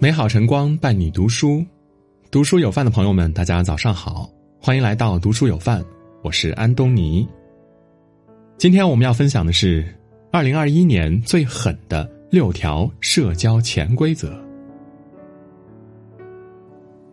[0.00, 1.66] 美好晨光伴你读书，
[2.30, 4.30] 读书有范的朋友们，大家早上好，
[4.60, 5.84] 欢迎来到读书有范，
[6.22, 7.26] 我是安东尼。
[8.58, 9.84] 今天我们要分享的是
[10.30, 14.40] 二零二一年最狠的六条社交潜规则。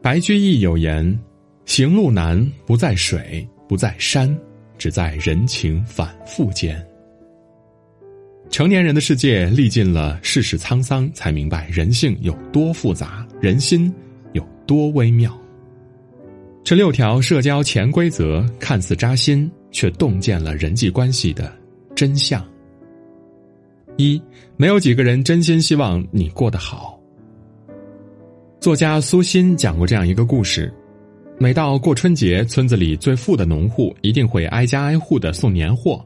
[0.00, 1.20] 白居易有言
[1.66, 4.34] ：“行路难，不在水，不在山，
[4.78, 6.82] 只在人情反复间。”
[8.50, 13.92] 成年人的世界历尽了世事沧桑，才明白人性有多复杂，人心
[14.32, 15.34] 有多微妙。
[16.64, 21.56] 这六条社交潜规则看似扎心，却洞见了人际关系的
[21.94, 22.44] 真相。
[23.96, 24.20] 一，
[24.56, 27.00] 没有几个人真心希望你过得好。
[28.58, 30.72] 作家苏欣讲过这样一个故事：
[31.38, 36.04] 每到过春节，村子里最富的农户一定会挨家挨户的送年货。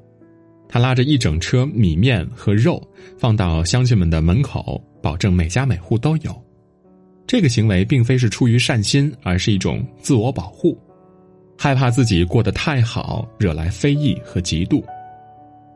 [0.69, 2.83] 他拉着一整车米面和肉
[3.19, 6.45] 放到乡亲们的门口，保证每家每户都有。
[7.27, 10.79] 这个行为并非是出于善心，而是一种自我保护，
[11.57, 14.85] 害怕自己过得太好惹来非议和嫉妒。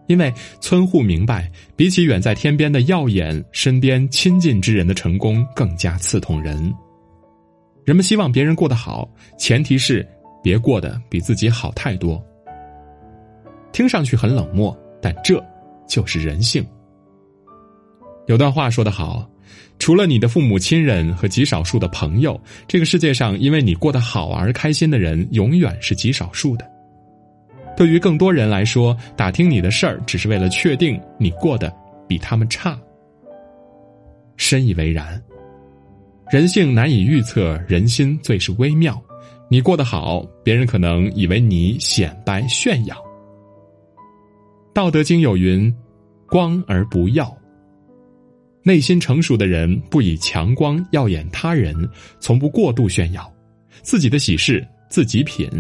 [0.09, 6.75] 因为村户明白，比起远在天边的耀眼，身边亲近之人的成功更加刺痛人。
[7.85, 10.07] 人们希望别人过得好，前提是
[10.43, 12.23] 别过得比自己好太多。
[13.73, 15.43] 听上去很冷漠，但这
[15.87, 16.67] 就是人性。
[18.27, 19.29] 有段话说得好
[19.79, 26.71] ：“除了你的父母亲人和极少数的朋友，这个世界上因为你过得好而开心的人，永远是极少数的。
[27.77, 31.73] 对于更多人来说，打听你的事儿，只是为了确定你过得
[32.07, 32.79] 比他们差。”
[34.37, 35.21] 深以为然。
[36.31, 39.03] 人性难以预测，人心最是微妙。
[39.51, 42.95] 你过得好，别人可能以为你显摆炫耀。
[44.79, 45.75] 道德经有云
[46.31, 47.37] ：“光而不耀。”
[48.63, 51.75] 内心成熟的人不以强光耀眼他人，
[52.21, 53.29] 从不过度炫耀，
[53.83, 55.51] 自己的喜事自己品。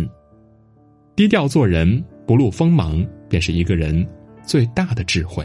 [1.16, 4.08] 低调做人，不露锋芒，便是一个人
[4.44, 5.44] 最大的智慧。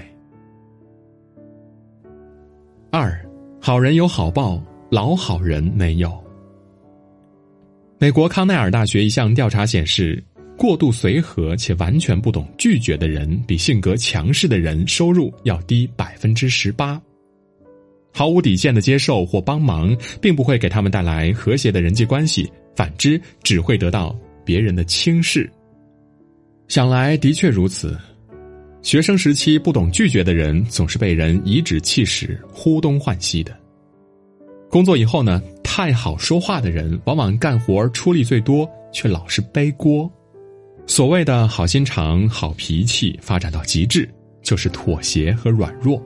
[2.91, 3.28] 二，
[3.59, 6.23] 好人有好报，老好人没有。
[7.97, 10.23] 美国康奈尔大学一项调查显示。
[10.57, 17.01] 过度随和且完全不懂拒绝的人，比性格强势的人收入要低百分之十八。
[18.13, 24.15] 毫无底线的接受或帮忙，并不会给他们带来和谐的人际关系，反之只会得到
[24.45, 25.49] 别人的轻视。
[26.67, 27.97] 想来的确如此。
[28.83, 33.57] 学生时期不懂拒绝的人，总是被人颐指气使、呼东唤西的。
[34.69, 40.11] 工作以后呢，太好说话的人，往往干活出力最多，却老是背锅。
[40.85, 44.07] 所谓的好心肠、好脾气，发展到极致，
[44.41, 46.01] 就是妥协和软弱。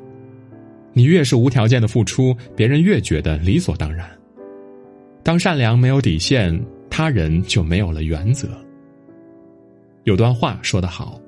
[0.94, 4.10] 你越是无条件的付出，别人越觉得理所当然。
[5.24, 6.58] 当善良没有底线，
[6.90, 8.48] 他人就没有了原则。
[10.06, 11.20] 有段话说得好：“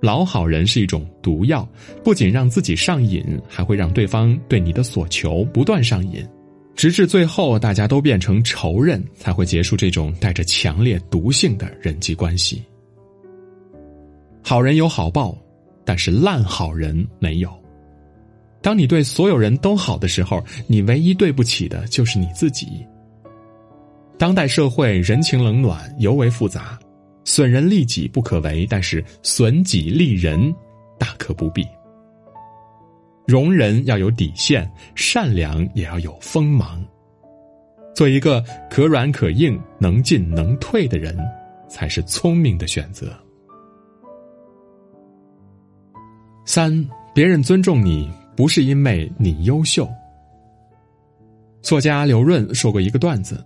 [0.00, 1.68] 老好人是一种毒药，
[2.02, 6.26] 不仅让自己上瘾，还会让对方对你的所求不断上瘾，
[6.80, 12.64] 直至最后大家都变成仇人，才会结束这种带着强烈毒性的人际关系。”
[14.42, 15.36] 好人有好报，
[15.84, 17.52] 但是烂好人没有。
[18.62, 22.66] 当你对所有人都好的时候，你唯一对不起的就是你自己。
[24.16, 26.78] 当代社会人情冷暖尤为复杂，
[27.26, 30.50] 损人利己不可为，但是损己利人
[30.98, 31.62] 大可不必。
[33.30, 36.84] 容人要有底线，善良也要有锋芒。
[37.94, 41.16] 做一个可软可硬、能进能退的人，
[41.68, 43.16] 才是聪明的选择。
[46.44, 49.88] 三，别人尊重你不是因为你优秀。
[51.62, 53.44] 作家刘润说过一个段子：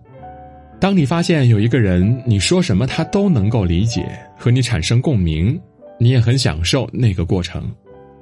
[0.81, 5.61] 当你发现有一个人，你说什么他都能够理解，和你产生共鸣，
[5.99, 7.71] 你也很享受那个过程，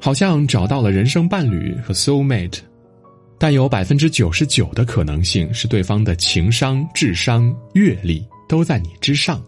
[0.05, 2.59] 好像找到了人生伴侣和 soul mate，
[3.39, 9.41] 但有百分之九十九的可能性是对方的情商、智商、阅历都在你之上。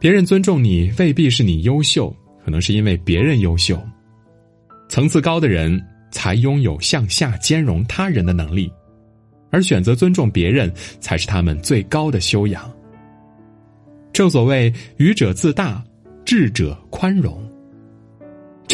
[0.00, 2.14] 别人尊重你未必是你优秀。
[2.42, 3.82] 可能是因为别人优秀，
[4.90, 8.70] 层次高的人才拥有向下兼容他人的能力，
[9.50, 12.70] 而选择尊重别人才是他们最高的修养。
[14.12, 15.82] 正所谓愚者自大，
[16.24, 17.43] 智者宽容。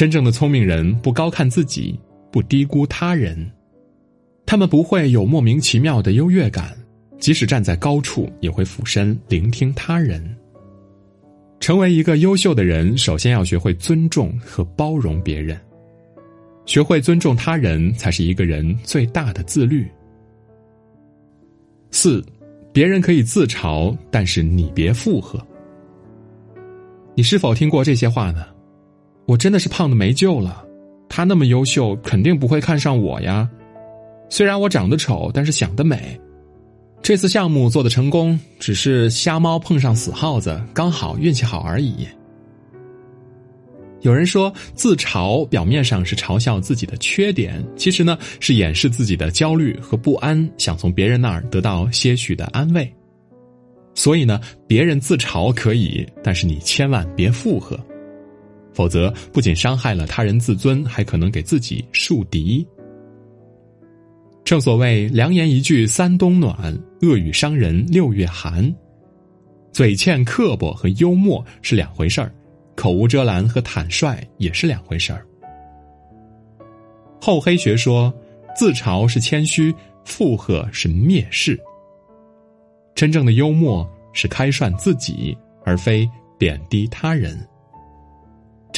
[0.00, 2.00] 真正的聪明人不高看自己，
[2.32, 3.36] 不低估他人，
[4.46, 6.74] 他们不会有莫名其妙的优越感，
[7.18, 10.34] 即使站在高处也会俯身聆听他人。
[11.60, 15.60] 成为一个优秀的人，首先要学会尊重和包容别人。
[16.64, 19.86] 学会尊重他人，才是一个人最大的自律。
[21.90, 22.24] 四，
[22.72, 25.38] 别人可以自嘲，但是你别附和。
[27.14, 28.46] 你是否听过这些话呢？
[29.30, 30.66] 我真的是胖的没救了，
[31.08, 33.48] 他那么优秀，肯定不会看上我呀。
[34.28, 36.20] 虽然我长得丑，但是想得美。
[37.00, 42.08] 这次项目做的成功，只是瞎猫碰上死耗子，刚好运气好而已。
[44.00, 52.92] 有人说，自嘲表面上是嘲笑自己的缺点，其实呢是掩饰自己的焦虑和不安，想从别人那儿得到些许的安慰。
[53.94, 57.78] 所以呢，别人自嘲可以，但是你千万别附和，
[58.72, 62.66] 否则不仅伤害了他人自尊，还可能给自己树敌。
[64.44, 66.56] 正所谓“良言一句三冬暖，
[67.02, 68.74] 恶语伤人六月寒”，
[69.70, 72.32] 嘴欠刻薄和幽默是两回事儿。
[72.76, 75.26] 口无遮拦和坦率也是两回事儿。
[77.20, 78.12] 厚黑学说，
[78.56, 79.74] 自嘲是谦虚，
[80.04, 81.60] 附和是蔑视。
[82.94, 86.08] 真正的幽默是开涮自己，而非
[86.38, 87.38] 贬低他人。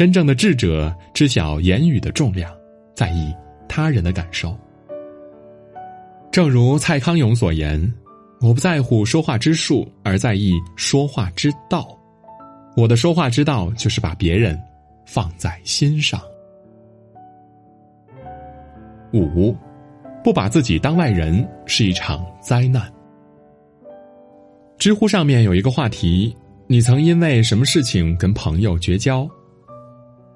[0.02, 2.52] 真正的智者知晓言语的重量，
[2.92, 3.32] 在意
[3.68, 4.58] 他人的感受。
[6.32, 7.80] 正如蔡康永所言
[8.42, 11.96] ：“我不在乎说话之术，而在意说话之道。”
[12.76, 14.60] 我的说话之道就是把别人
[15.06, 16.20] 放在心上。
[19.12, 19.56] 五，
[20.24, 22.92] 不把自己当外人是一场灾难。
[24.78, 29.30] 知乎上面有一个话题：你曾因为什么事情跟朋友绝交？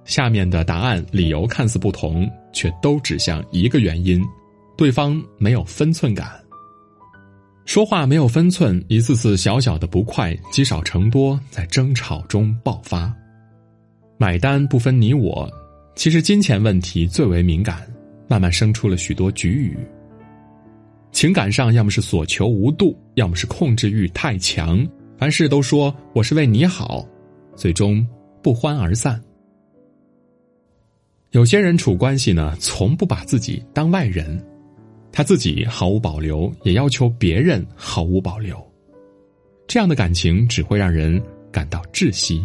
[0.07, 4.25] 下面的答案理由看似不同，却都指向一个原因：
[4.77, 6.31] 对方没有分寸感。
[7.65, 13.13] 说话没有分寸，一次次小小的不快积少成多，在争吵中爆发。
[14.17, 15.51] 买单不分你我，
[15.97, 17.85] 其实金钱问题最为敏感，
[18.29, 19.77] 慢慢生出了许多局语。
[21.11, 24.87] 情感上，要么是所求无度，要么是控制欲太强，
[25.19, 27.05] 凡事都说我是为你好，
[27.57, 28.07] 最终
[28.41, 29.21] 不欢而散。
[31.37, 34.43] 有些人处关系呢，从不把自己当外人。
[35.13, 38.57] 他自己毫无保留，也要求别人毫无保留，
[39.69, 41.23] 这样的感情只会让人
[41.53, 42.43] 感到窒息。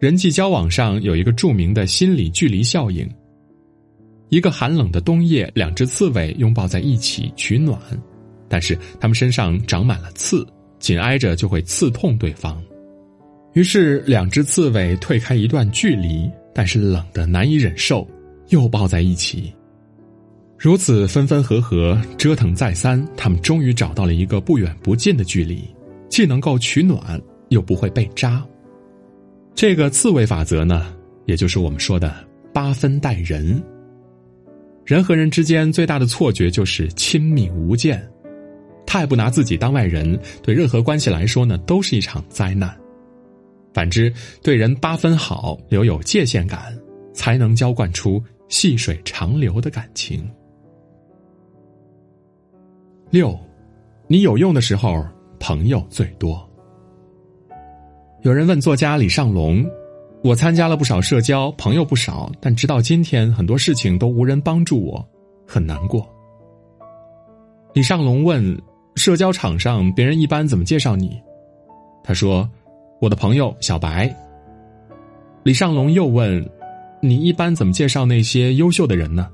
[0.00, 3.08] 人际交往上有一个著名的心理距离效应：
[4.30, 7.78] 一个寒冷的冬夜，两只刺猬拥抱在一起取暖，
[8.48, 10.44] 但是它们身上长满了刺，
[10.80, 12.60] 紧挨着就会刺痛对方。
[13.52, 18.04] 于是两只刺猬退开一段距离，但是冷的难以忍受，
[18.48, 19.54] 又抱在一起。
[20.58, 25.62] 如此分分合合，折腾再三，他们终于找到了一个不远不近的距离，
[26.08, 27.00] 既能够取暖，
[27.50, 28.44] 又不会被扎。
[29.54, 30.92] 这个刺猬法则呢，
[31.26, 32.12] 也就是我们说的
[32.52, 33.62] 八分待人。
[34.84, 38.04] 人和人之间最大的错觉就是亲密无间，
[38.84, 42.76] 太不拿自己当外人，对任何关系来说呢，都是一场灾难。
[43.72, 44.12] 反之，
[44.42, 46.76] 对人八分好，留有界限感，
[47.12, 50.28] 才能浇灌出细水长流的感情。
[53.10, 53.38] 六，
[54.06, 55.04] 你有用的时候，
[55.38, 56.46] 朋友最多。
[58.22, 59.64] 有人问作家李尚龙
[60.24, 65.08] ：“我参加了不少社交，朋友不少，但直到今天，很多事情都无人帮助我，
[65.46, 66.06] 很难过。”
[67.72, 68.60] 李尚龙问
[68.96, 71.18] ：“社交场上别人一般怎么介绍你？”
[72.02, 72.50] 他说
[73.00, 74.14] ：“我的朋友小白。”
[75.44, 76.48] 李尚龙又问
[77.00, 79.28] ：“你一般怎么介绍那些优秀的人呢？”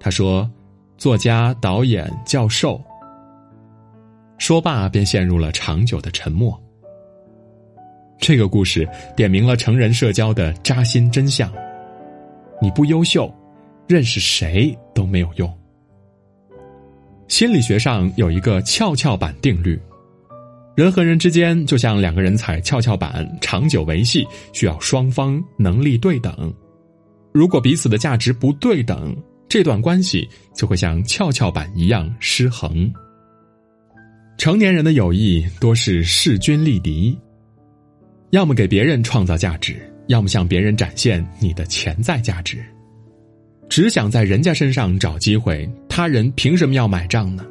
[0.00, 0.50] 他说。
[0.96, 2.80] 作家、导演、教授，
[4.38, 6.58] 说罢便陷入了长久的沉默。
[8.16, 11.52] 这个故事点明了成人社交的扎心真相：
[12.62, 13.28] 你不优秀，
[13.88, 15.52] 认识谁都没有用。
[17.26, 19.78] 心理学上有一个跷跷板定律：
[20.74, 26.52] 人和人之间就像两个人踩跷跷板，长久维系需要双方能力对等。
[27.32, 29.16] 如果彼此的价值不对等，
[29.48, 32.92] 这段关系就会像跷跷板一样失衡。
[34.36, 37.16] 成年人的友谊多是势均力敌，
[38.30, 39.76] 要么给别人创造价值，
[40.08, 42.64] 要么向别人展现你的潜在价值。
[43.68, 47.46] 只想在人家身上找机会，他人凭什么要买账呢？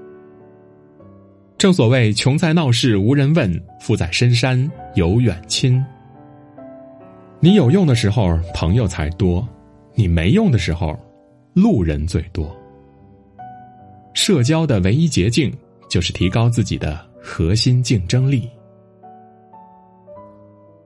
[1.63, 5.81] 正所谓穷在闹市无人问，富在深山有远亲。
[7.39, 9.41] 你有用的时候，朋友才多；
[9.95, 10.93] 你没用的时候。
[11.53, 12.53] 路人最多，
[14.13, 15.55] 社交的唯一捷径
[15.89, 18.49] 就是提高自己的核心竞争力。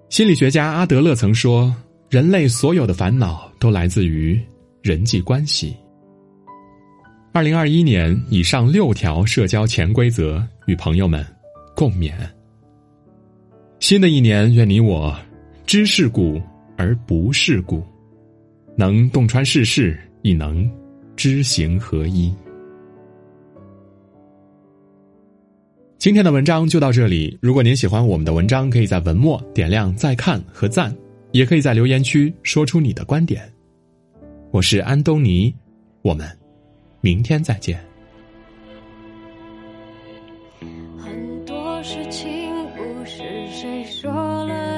[0.10, 1.76] 心理学家阿德勒曾说
[2.08, 4.40] ：“人类所有的烦恼都来自于
[4.84, 5.76] 人际关系。
[7.34, 11.26] 二零二一年以上六条社交潜规则与朋友们
[11.76, 12.14] 共勉。
[13.80, 15.18] 新的一年，愿你我
[15.66, 16.42] 知世故
[16.78, 17.82] 而不世故，
[18.76, 20.70] 能洞穿世事，亦能
[21.16, 22.34] 知行合一。
[25.98, 27.38] 今天的文章就到这里。
[27.42, 30.94] 如果您喜欢我们的文章，可以在文末点亮再看和赞，
[31.32, 33.42] 也可以在留言区说出你的观点。
[34.52, 35.56] 我是安东尼，
[36.02, 36.28] 我们。
[37.00, 37.80] 明天再见。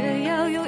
[0.00, 0.61] 只要有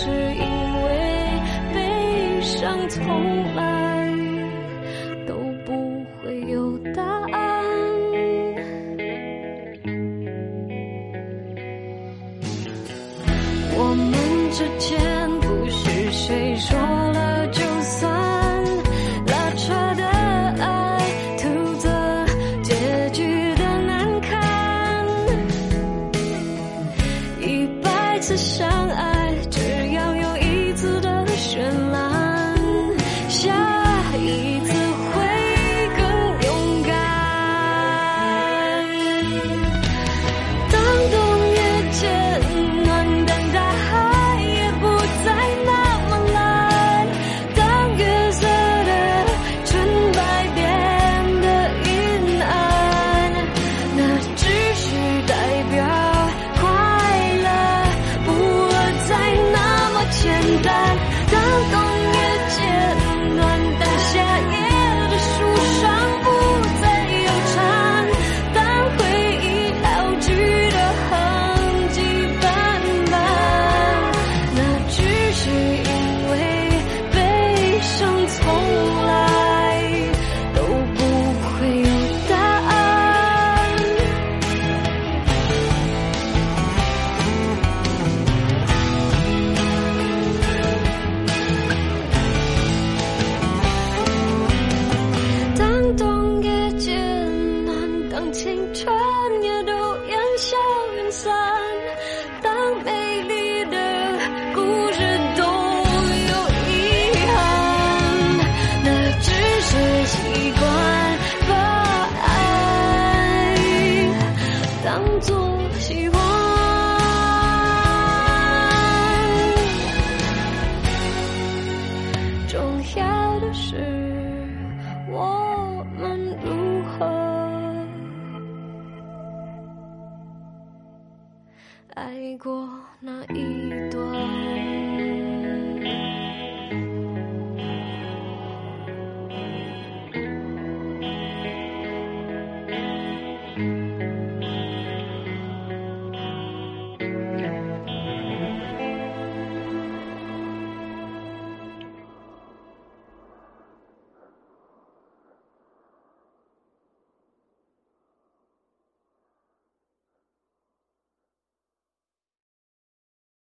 [0.00, 0.44] 是因
[0.84, 0.88] 为
[1.74, 3.02] 悲伤从
[3.56, 4.08] 来
[5.26, 5.34] 都
[5.66, 7.02] 不会有答
[7.32, 7.64] 案。
[13.76, 14.12] 我们
[14.52, 14.96] 之间
[15.40, 18.08] 不是谁说了就算，
[19.26, 20.06] 拉扯的
[20.62, 20.98] 爱，
[21.38, 21.90] 徒增
[22.62, 25.04] 结局的难堪。
[27.40, 28.36] 一百次